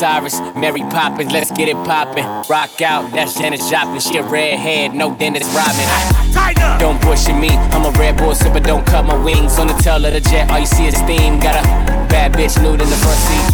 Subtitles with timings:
[0.00, 2.24] Cyrus, Mary Poppins, let's get it poppin'.
[2.48, 4.00] Rock out, that's Janis Joplin.
[4.00, 5.84] She a redhead, no Dennis Rodman.
[6.32, 6.80] Tighten.
[6.80, 9.58] Don't bullshit me, I'm a red bull sipper, don't cut my wings.
[9.58, 11.38] On the tail of the jet, all you see is steam.
[11.38, 11.68] Got a
[12.08, 13.44] bad bitch nude in the front seat.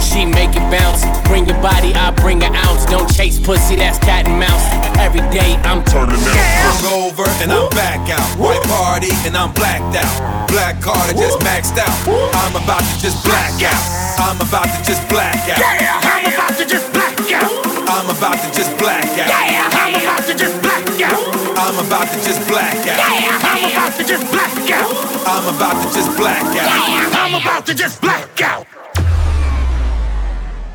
[0.00, 2.86] She make it bounce, bring your body, I bring an ounce.
[2.86, 4.64] Don't chase pussy, that's cat and mouse.
[4.96, 6.80] Every day I'm turning out.
[6.80, 8.24] Hungover and I'm back out.
[8.40, 10.48] White party and I'm blacked out.
[10.48, 11.92] Black card I just maxed out.
[12.32, 14.01] I'm about to just black out.
[14.18, 15.58] I'm about to just black out.
[15.58, 17.50] Yeah, I'm about to just black out.
[17.88, 19.28] I'm about to just black out.
[19.28, 21.42] Yeah, I'm about to just black out.
[21.58, 22.86] I'm about to just black out.
[22.86, 24.90] Yeah, I'm about to just black out.
[25.26, 26.54] I'm about to just black out.
[26.54, 28.66] Yeah, I'm about to just black out.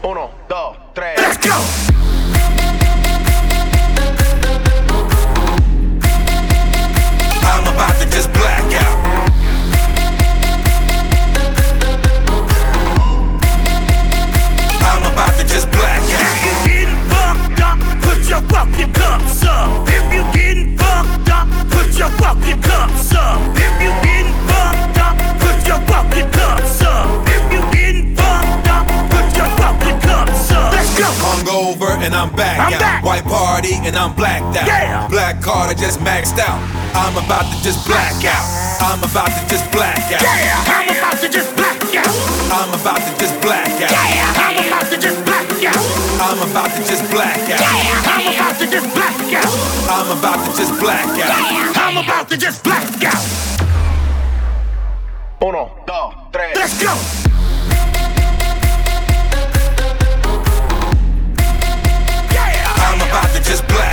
[0.03, 1.17] Uno, dos, tres.
[1.17, 1.96] Let's go.
[33.97, 34.67] And I'm blacked out.
[34.67, 35.07] Yeah.
[35.09, 36.61] Black card I just maxed out.
[36.93, 38.45] I'm about to just black out.
[38.81, 40.21] I'm about to just black out.
[40.21, 42.13] Yeah, I'm about to just black out.
[42.53, 43.89] I'm about to just black out.
[43.89, 45.81] Yeah, I'm about to just black out.
[46.21, 47.59] I'm about to just black out.
[47.59, 49.49] Yeah, I'm about to just black out.
[49.89, 51.17] I'm about to just black out.
[51.17, 53.25] Yeah, I'm about to just black out.
[55.41, 56.55] Uno, dos, tres.
[56.55, 56.93] Let's go.
[62.33, 62.85] Yeah.
[62.85, 63.86] I'm about to just black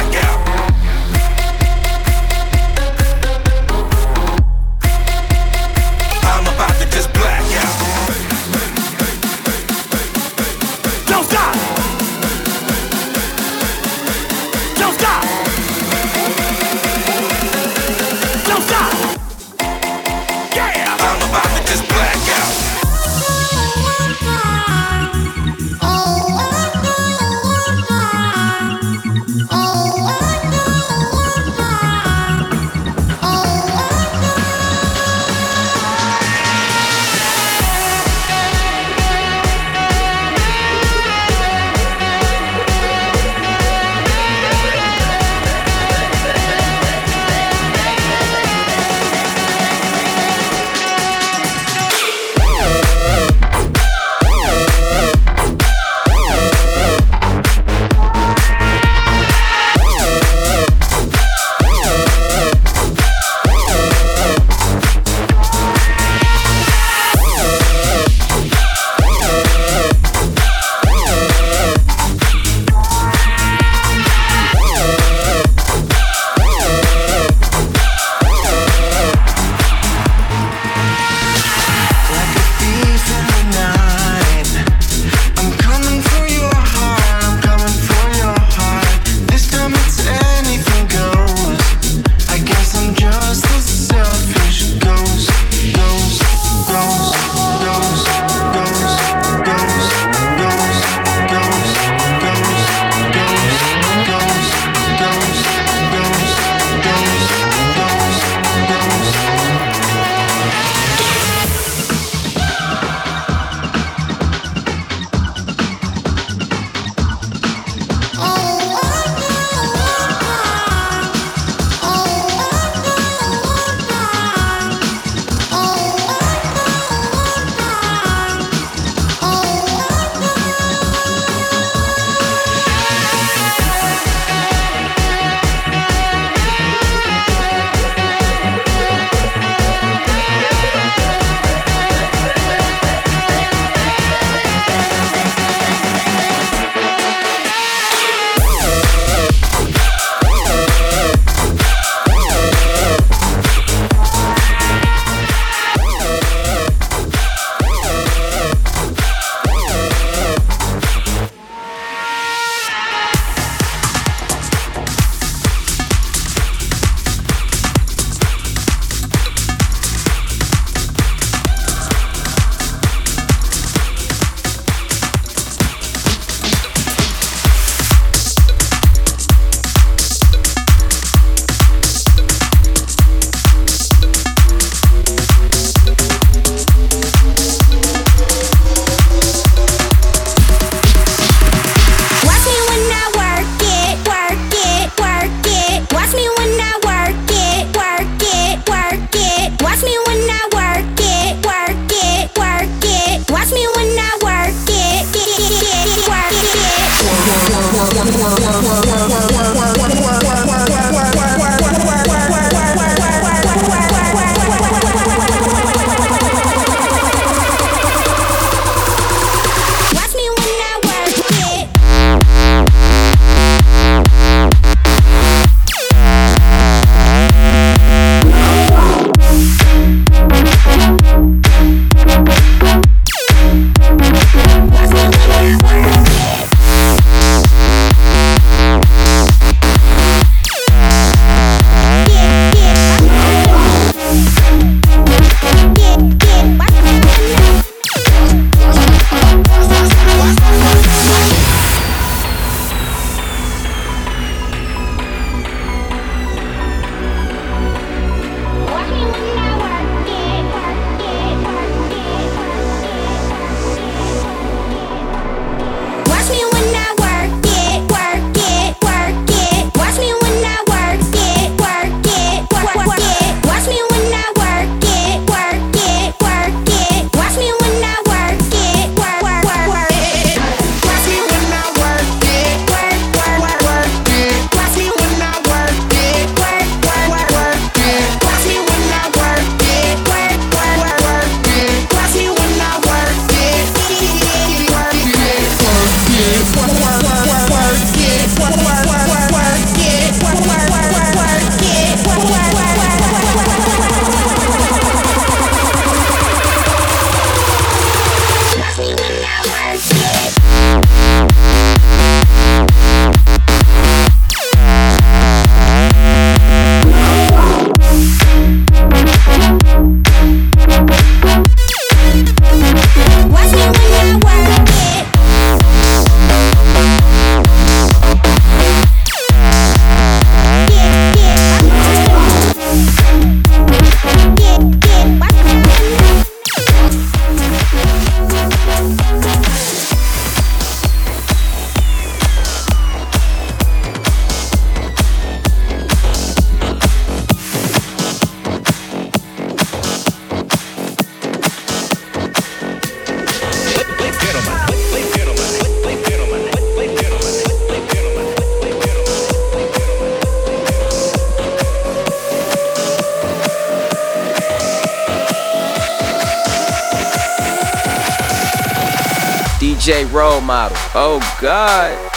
[369.84, 370.78] DJ role model.
[370.94, 372.13] Oh God.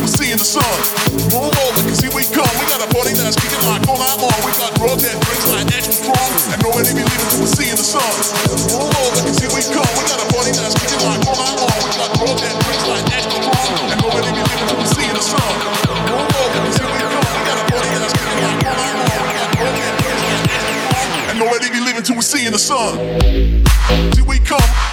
[0.00, 0.64] we seeing the sun.
[1.28, 1.52] We're
[2.00, 2.48] here we come.
[2.56, 4.38] We got a party that's kicking like all night long.
[4.40, 6.30] We got raw that drinks like extra strong.
[6.48, 8.00] And nobody believing cause we're seeing the sun.
[8.72, 9.92] We're here we come.
[9.98, 11.76] We got a party that's kicking like all night long.
[11.82, 13.68] We got raw that drinks like extra strong.
[13.92, 15.52] And nobody believing cause we're seeing the sun.
[16.08, 17.26] We're here we come.
[17.28, 19.20] We got a party that's kicking like all night long.
[19.28, 21.12] We got raw that drinks like extra strong.
[21.28, 22.96] And nobody believing till we're seeing the sun.
[24.16, 24.91] Here we come.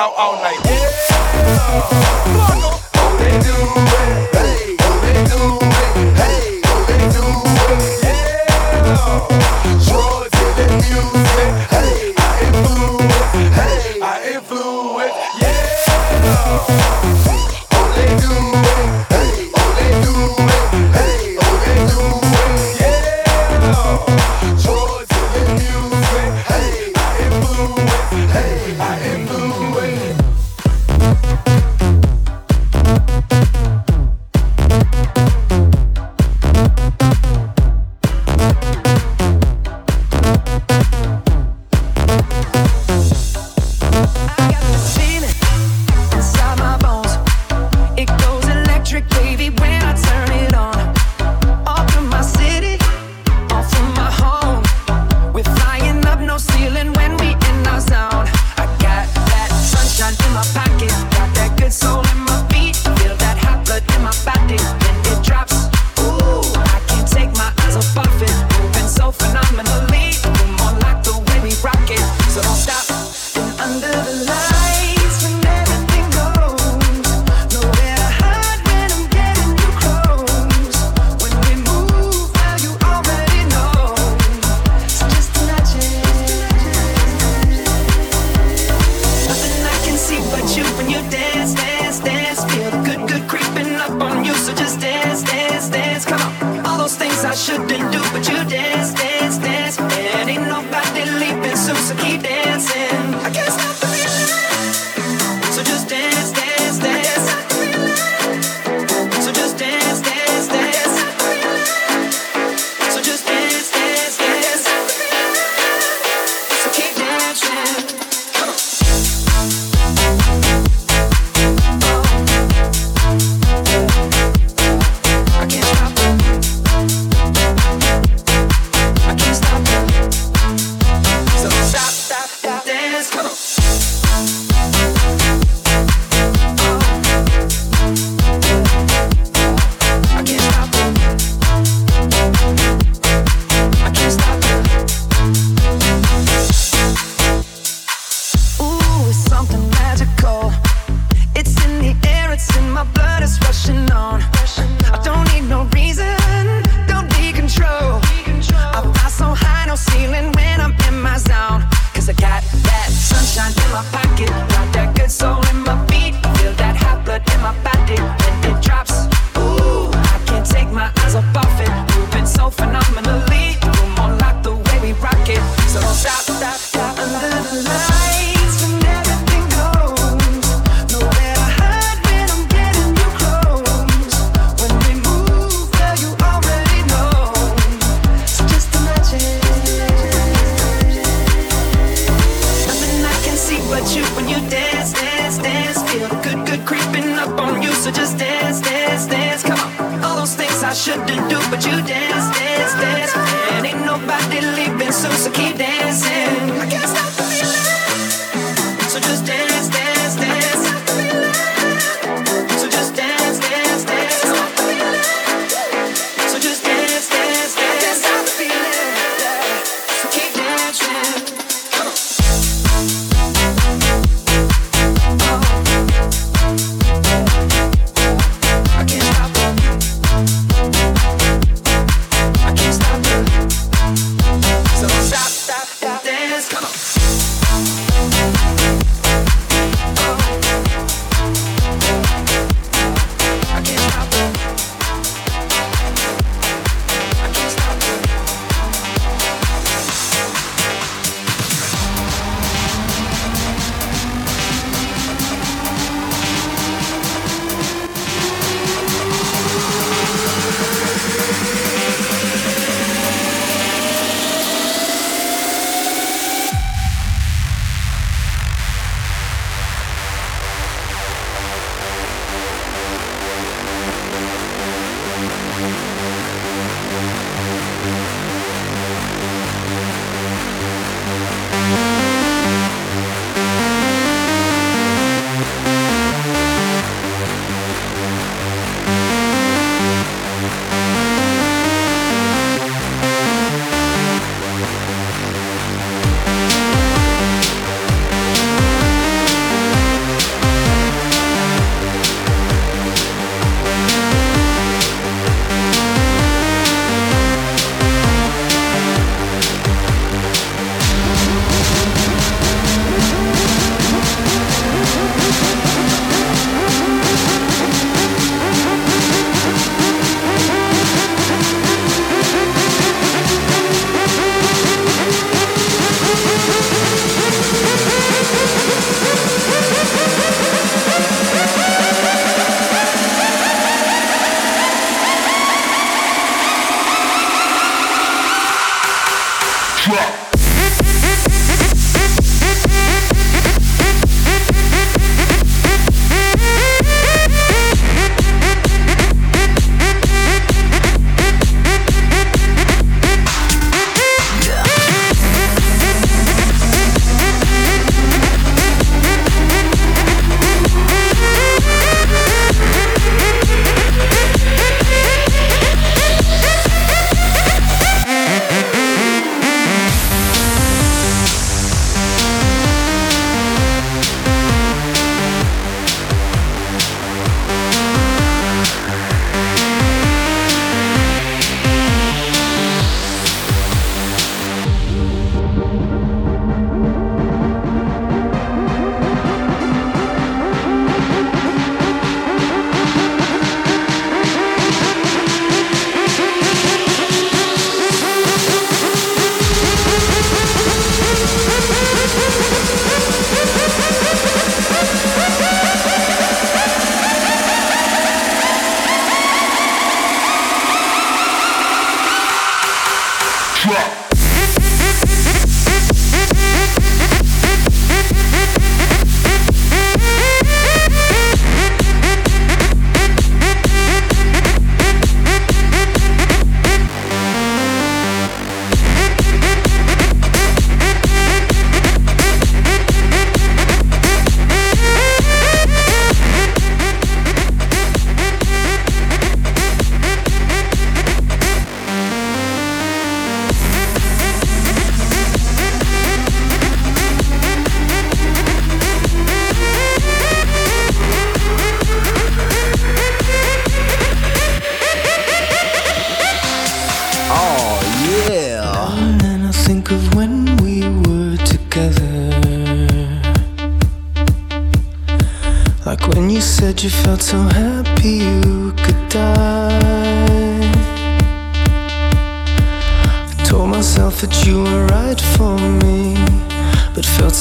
[0.00, 0.56] Out all night.
[0.64, 0.88] Yeah.
[2.94, 3.56] Oh, they do
[3.92, 4.34] it.
[4.34, 4.79] Hey.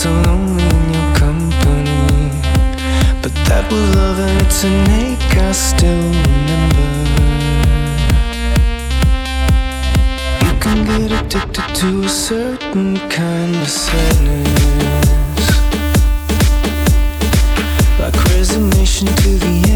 [0.10, 2.32] so lonely in your company.
[3.22, 6.90] But that was love and it's an ache I still remember.
[10.46, 15.48] You can get addicted to a certain kind of sadness,
[18.00, 19.69] like resignation to the end.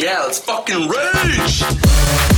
[0.00, 2.29] Yeah, let's fucking rage!